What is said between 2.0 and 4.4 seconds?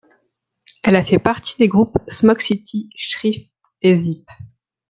Smoke City, Shrift et Zeep.